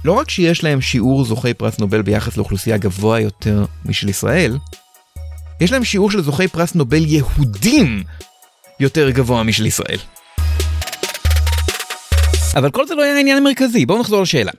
[0.05, 4.57] לא רק שיש להם שיעור זוכי פרס נובל ביחס לאוכלוסייה גבוה יותר משל ישראל,
[5.61, 8.03] יש להם שיעור של זוכי פרס נובל יהודים
[8.79, 9.97] יותר גבוה משל ישראל.
[12.55, 14.51] אבל כל זה לא היה העניין המרכזי, בואו נחזור לשאלה.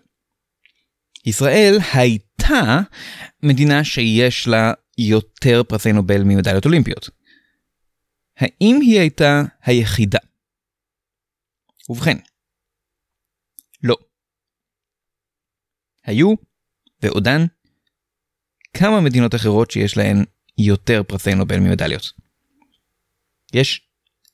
[1.26, 2.80] ישראל הייתה
[3.42, 7.10] מדינה שיש לה יותר פרסי נובל ממדליות אולימפיות.
[8.36, 10.18] האם היא הייתה היחידה?
[11.90, 12.16] ובכן,
[13.82, 13.96] לא.
[16.10, 16.34] היו,
[17.02, 17.44] ועודן,
[18.74, 20.24] כמה מדינות אחרות שיש להן
[20.58, 22.12] יותר פרסי נובל ממדליות.
[23.54, 23.80] יש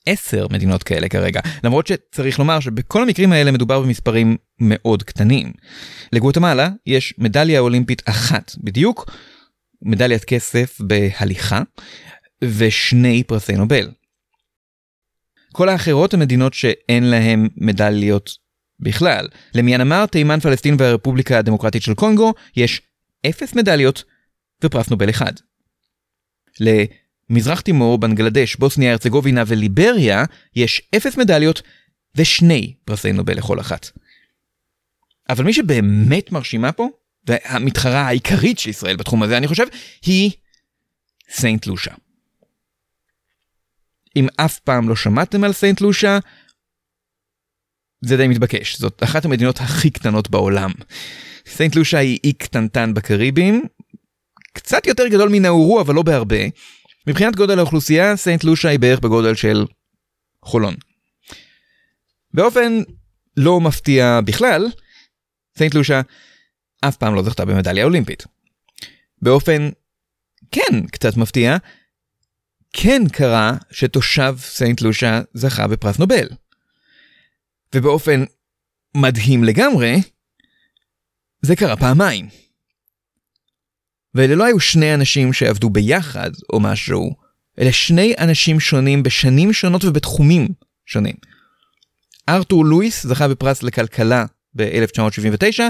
[0.06, 5.52] עשר מדינות כאלה כרגע, למרות שצריך לומר שבכל המקרים האלה מדובר במספרים מאוד קטנים.
[6.12, 9.10] לגואטמלה יש מדליה אולימפית אחת בדיוק,
[9.82, 11.62] מדליית כסף בהליכה,
[12.44, 13.90] ושני פרסי נובל.
[15.52, 18.45] כל האחרות הן מדינות שאין להן מדליות
[18.80, 19.28] בכלל.
[19.54, 22.82] למיינמר, תימן, פלסטין והרפובליקה הדמוקרטית של קונגו יש
[23.28, 24.04] אפס מדליות
[24.64, 25.32] ופרס נובל אחד.
[26.60, 30.24] למזרח תימור, בנגלדש, בוסניה, הרצגובינה וליבריה
[30.56, 31.62] יש אפס מדליות
[32.14, 33.90] ושני פרסי נובל לכל אחת.
[35.28, 36.88] אבל מי שבאמת מרשימה פה,
[37.26, 39.66] והמתחרה העיקרית של ישראל בתחום הזה, אני חושב,
[40.02, 40.30] היא
[41.30, 41.94] סיינט לושה.
[44.16, 46.18] אם אף פעם לא שמעתם על סיינט לושה,
[48.00, 50.70] זה די מתבקש, זאת אחת המדינות הכי קטנות בעולם.
[51.48, 53.64] סיינט לושה היא אי קטנטן בקריבים,
[54.52, 56.36] קצת יותר גדול מנאורו אבל לא בהרבה,
[57.06, 59.66] מבחינת גודל האוכלוסייה, סנט לושה היא בערך בגודל של
[60.44, 60.74] חולון.
[62.34, 62.82] באופן
[63.36, 64.66] לא מפתיע בכלל,
[65.58, 66.00] סנט לושה
[66.80, 68.24] אף פעם לא זכתה במדליה אולימפית.
[69.22, 69.68] באופן
[70.50, 71.56] כן קצת מפתיע,
[72.72, 76.26] כן קרה שתושב סנט לושה זכה בפרס נובל.
[77.74, 78.24] ובאופן
[78.96, 79.96] מדהים לגמרי,
[81.42, 82.28] זה קרה פעמיים.
[84.14, 87.14] ואלה לא היו שני אנשים שעבדו ביחד או משהו,
[87.60, 90.48] אלה שני אנשים שונים בשנים שונות ובתחומים
[90.86, 91.14] שונים.
[92.28, 94.24] ארתור לואיס זכה בפרס לכלכלה
[94.56, 95.60] ב-1979,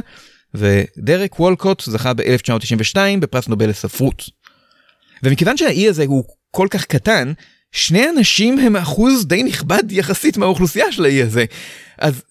[0.54, 4.22] ודרק וולקוט זכה ב-1992 בפרס נובל לספרות.
[5.22, 7.32] ומכיוון שהאי הזה הוא כל כך קטן,
[7.72, 11.44] שני אנשים הם אחוז די נכבד יחסית מהאוכלוסייה של האי הזה.
[11.98, 12.22] אז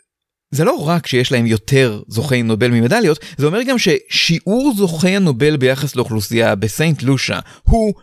[0.52, 5.58] זה לא רק שיש להם יותר זוכי נובל ממדליות, זה אומר גם ששיעור זוכי הנובל
[5.58, 7.94] ביחס לאוכלוסייה בסיינט לושה הוא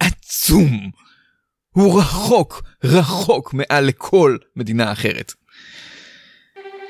[0.00, 0.90] עצום.
[1.70, 5.32] הוא רחוק, רחוק מעל לכל מדינה אחרת.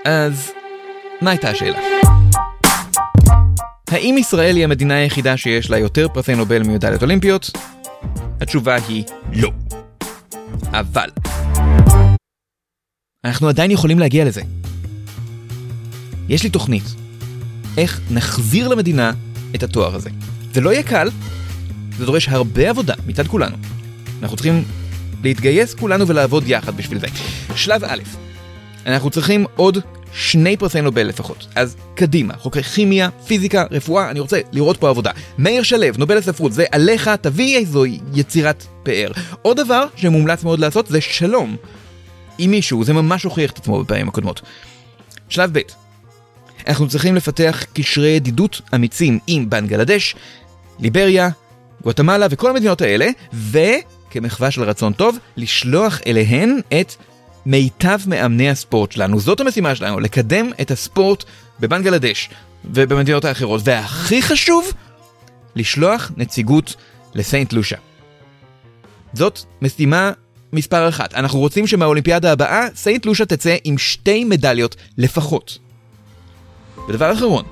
[0.05, 0.53] אז,
[1.21, 1.79] מה הייתה השאלה?
[3.88, 7.51] האם ישראל היא המדינה היחידה שיש לה יותר פרסי נובל ממדליות אולימפיות?
[8.40, 9.51] התשובה היא לא.
[10.73, 11.09] אבל,
[13.24, 14.42] אנחנו עדיין יכולים להגיע לזה.
[16.28, 16.83] יש לי תוכנית.
[17.78, 19.12] איך נחזיר למדינה
[19.54, 20.11] את התואר הזה.
[20.52, 21.09] זה לא יהיה קל,
[21.98, 23.56] זה דורש הרבה עבודה מצד כולנו.
[24.22, 24.64] אנחנו צריכים
[25.22, 27.06] להתגייס כולנו ולעבוד יחד בשביל זה.
[27.54, 28.02] שלב א',
[28.87, 29.78] אנחנו צריכים עוד
[30.12, 31.46] שני פרסי נובל לפחות.
[31.54, 35.11] אז קדימה, חוקרי כימיה, פיזיקה, רפואה, אני רוצה לראות פה עבודה.
[35.38, 39.11] מאיר שלו, נובל לספרות, זה עליך, תביא איזו יצירת פאר.
[39.42, 41.56] עוד דבר שמומלץ מאוד לעשות זה שלום.
[42.40, 44.42] עם מישהו, זה ממש הוכיח את עצמו בפעמים הקודמות.
[45.29, 45.62] שלב ב',
[46.66, 50.14] אנחנו צריכים לפתח קשרי ידידות אמיצים עם בנגלדש,
[50.79, 51.29] ליבריה,
[51.83, 56.94] גואטמלה וכל המדינות האלה, וכמחווה של רצון טוב, לשלוח אליהן את
[57.46, 59.20] מיטב מאמני הספורט שלנו.
[59.20, 61.24] זאת המשימה שלנו, לקדם את הספורט
[61.61, 62.31] בבנגלדש
[62.64, 63.61] ובמדינות האחרות.
[63.64, 64.72] והכי חשוב,
[65.57, 66.74] לשלוח נציגות
[67.14, 67.76] לסיינט לושה.
[69.12, 70.12] זאת משימה
[70.52, 71.14] מספר אחת.
[71.14, 75.58] אנחנו רוצים שמהאולימפיאדה הבאה סיינט לושה תצא עם שתי מדליות לפחות.
[76.88, 77.44] ודבר אחרון,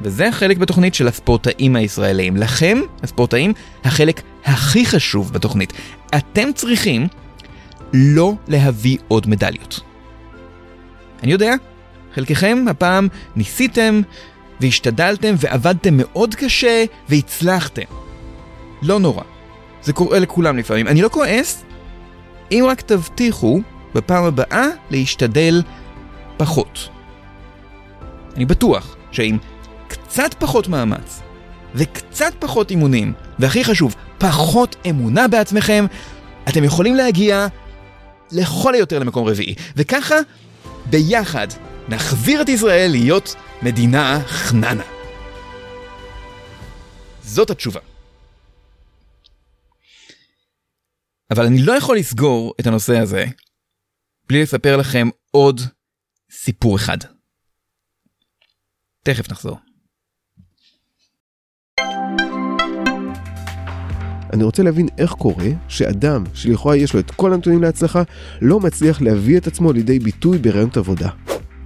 [0.00, 2.36] וזה החלק בתוכנית של הספורטאים הישראלים.
[2.36, 3.52] לכם, הספורטאים,
[3.84, 5.72] החלק הכי חשוב בתוכנית.
[6.16, 7.06] אתם צריכים
[7.94, 9.80] לא להביא עוד מדליות.
[11.22, 11.54] אני יודע,
[12.14, 14.00] חלקכם הפעם ניסיתם
[14.60, 17.82] והשתדלתם ועבדתם מאוד קשה והצלחתם.
[18.82, 19.22] לא נורא,
[19.82, 20.88] זה קורה לכולם לפעמים.
[20.88, 21.64] אני לא כועס,
[22.52, 23.60] אם רק תבטיחו
[23.94, 25.62] בפעם הבאה להשתדל
[26.36, 26.88] פחות.
[28.36, 29.38] אני בטוח שעם
[29.88, 31.20] קצת פחות מאמץ
[31.74, 35.86] וקצת פחות אימונים, והכי חשוב, פחות אמונה בעצמכם,
[36.48, 37.46] אתם יכולים להגיע
[38.32, 39.54] לכל היותר למקום רביעי.
[39.76, 40.14] וככה,
[40.86, 41.48] ביחד,
[41.88, 44.82] נחזיר את ישראל להיות מדינה חננה.
[47.22, 47.91] זאת התשובה.
[51.32, 53.24] אבל אני לא יכול לסגור את הנושא הזה
[54.28, 55.60] בלי לספר לכם עוד
[56.30, 56.98] סיפור אחד.
[59.04, 59.58] תכף נחזור.
[64.32, 68.02] אני רוצה להבין איך קורה שאדם שלכאורה יש לו את כל הנתונים להצלחה,
[68.40, 71.10] לא מצליח להביא את עצמו לידי ביטוי ברעיונות עבודה.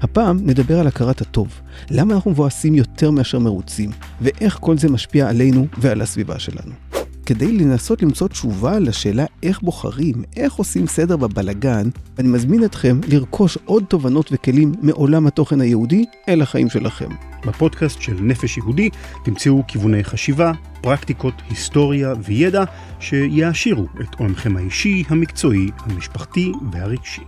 [0.00, 1.60] הפעם נדבר על הכרת הטוב.
[1.90, 6.85] למה אנחנו מבואסים יותר מאשר מרוצים, ואיך כל זה משפיע עלינו ועל הסביבה שלנו.
[7.26, 13.58] כדי לנסות למצוא תשובה לשאלה איך בוחרים, איך עושים סדר בבלגן, אני מזמין אתכם לרכוש
[13.64, 17.08] עוד תובנות וכלים מעולם התוכן היהודי אל החיים שלכם.
[17.46, 18.90] בפודקאסט של נפש יהודי
[19.24, 22.64] תמצאו כיווני חשיבה, פרקטיקות, היסטוריה וידע
[23.00, 27.22] שיעשירו את עולמכם האישי, המקצועי, המשפחתי והרגשי.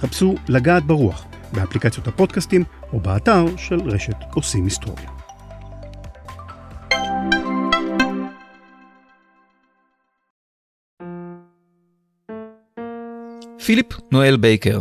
[0.00, 5.17] חפשו לגעת ברוח באפליקציות הפודקאסטים או באתר של רשת עושים היסטוריה.
[13.68, 14.78] פיליפ נואל בייקר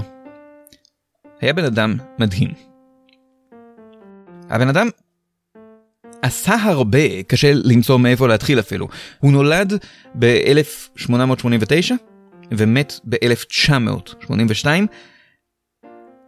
[1.41, 2.49] היה בן אדם מדהים.
[4.49, 4.87] הבן אדם
[6.21, 8.87] עשה הרבה, קשה למצוא מאיפה להתחיל אפילו.
[9.19, 9.73] הוא נולד
[10.19, 11.93] ב-1889
[12.51, 14.65] ומת ב-1982,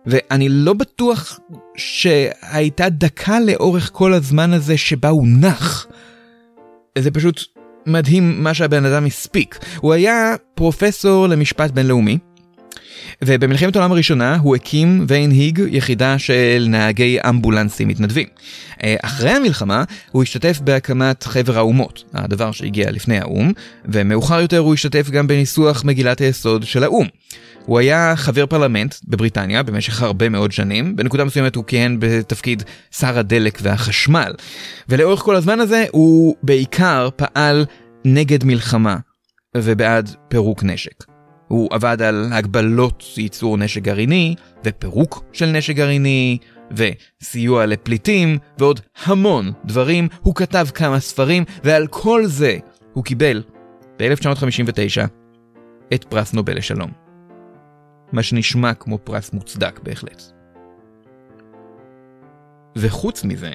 [0.05, 1.39] ואני לא בטוח
[1.78, 5.88] שהייתה דקה לאורך כל הזמן הזה שבה הוא נח.
[6.97, 7.41] זה פשוט
[7.86, 9.60] מדהים מה שהבן אדם הספיק.
[9.78, 12.18] הוא היה פרופסור למשפט בינלאומי,
[13.23, 18.27] ובמלחמת העולם הראשונה הוא הקים והנהיג יחידה של נהגי אמבולנסים מתנדבים.
[18.83, 23.51] אה, אחרי המלחמה הוא השתתף בהקמת חבר האומות, הדבר שהגיע לפני האו"ם,
[23.85, 27.07] ומאוחר יותר הוא השתתף גם בניסוח מגילת היסוד של האו"ם.
[27.65, 33.19] הוא היה חבר פרלמנט בבריטניה במשך הרבה מאוד שנים, בנקודה מסוימת הוא כיהן בתפקיד שר
[33.19, 34.33] הדלק והחשמל,
[34.89, 37.65] ולאורך כל הזמן הזה הוא בעיקר פעל
[38.05, 38.97] נגד מלחמה
[39.57, 41.18] ובעד פירוק נשק.
[41.49, 46.37] הוא עבד על הגבלות ייצור נשק גרעיני, ופירוק של נשק גרעיני,
[46.71, 50.07] וסיוע לפליטים, ועוד המון דברים.
[50.21, 52.57] הוא כתב כמה ספרים, ועל כל זה
[52.93, 53.43] הוא קיבל,
[53.99, 55.07] ב-1959,
[55.93, 56.91] את פרס נובל לשלום.
[58.11, 60.23] מה שנשמע כמו פרס מוצדק בהחלט.
[62.75, 63.51] וחוץ מזה,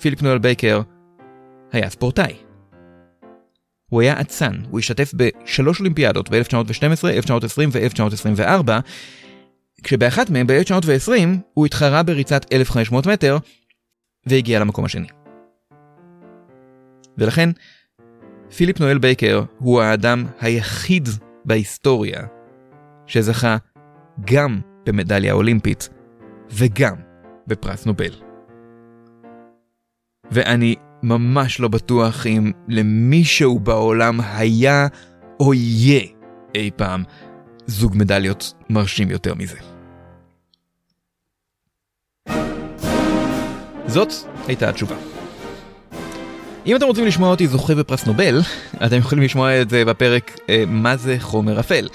[0.00, 0.80] פיליפ נואל בייקר
[1.72, 2.47] היה ספורטאי.
[3.88, 8.70] הוא היה אצן, הוא השתתף בשלוש אולימפיאדות ב-1912, 1920 ו-1924,
[9.82, 11.12] כשבאחת מהן, ב-1920,
[11.54, 13.38] הוא התחרה בריצת 1,500 מטר,
[14.26, 15.06] והגיע למקום השני.
[17.18, 17.50] ולכן,
[18.56, 21.08] פיליפ נואל בייקר הוא האדם היחיד
[21.44, 22.26] בהיסטוריה
[23.06, 23.56] שזכה
[24.24, 25.88] גם במדליה אולימפית
[26.50, 26.94] וגם
[27.46, 28.12] בפרס נובל.
[30.30, 34.86] ואני ממש לא בטוח אם למישהו בעולם היה
[35.40, 36.00] או יהיה
[36.54, 37.04] אי פעם
[37.66, 39.56] זוג מדליות מרשים יותר מזה.
[43.86, 44.12] זאת
[44.46, 44.96] הייתה התשובה.
[46.66, 48.40] אם אתם רוצים לשמוע אותי זוכה בפרס נובל,
[48.86, 51.88] אתם יכולים לשמוע את זה בפרק אה, מה זה חומר אפל.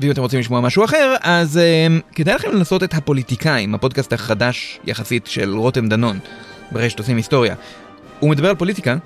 [0.00, 4.80] ואם אתם רוצים לשמוע משהו אחר, אז אה, כדאי לכם לנסות את הפוליטיקאים, הפודקאסט החדש
[4.84, 6.18] יחסית של רותם דנון,
[6.72, 7.54] ברשת עושים היסטוריה.
[8.20, 8.96] הוא מדבר על פוליטיקה,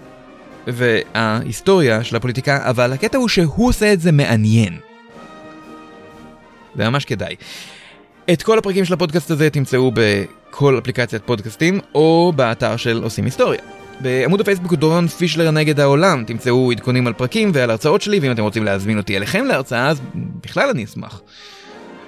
[0.66, 4.78] וההיסטוריה של הפוליטיקה, אבל הקטע הוא שהוא עושה את זה מעניין.
[6.76, 7.36] זה ממש כדאי.
[8.32, 13.60] את כל הפרקים של הפודקאסט הזה תמצאו בכל אפליקציית פודקאסטים, או באתר של עושים היסטוריה.
[14.00, 18.42] בעמוד הפייסבוק דורון פישלר נגד העולם תמצאו עדכונים על פרקים ועל הרצאות שלי, ואם אתם
[18.42, 21.22] רוצים להזמין אותי אליכם להרצאה, אז בכלל אני אשמח.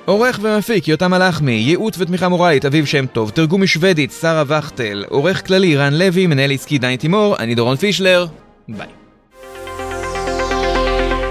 [0.06, 5.46] עורך ומפיק יותם מלאכמי, ייעוץ ותמיכה מורלית אביב שם טוב, תרגום משוודית שרה וכטל, עורך
[5.46, 8.26] כללי רן לוי, מנהל עסקי דני תימור, אני דורון פישלר,
[8.68, 8.86] ביי.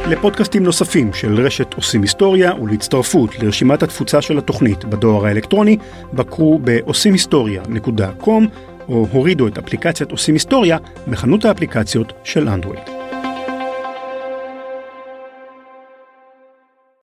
[0.09, 5.77] לפודקאסטים נוספים של רשת עושים היסטוריה ולהצטרפות לרשימת התפוצה של התוכנית בדואר האלקטרוני,
[6.13, 8.43] בקרו בעושים היסטוריה.com
[8.89, 12.92] או הורידו את אפליקציית עושים היסטוריה בחנות האפליקציות של אנדרואיד.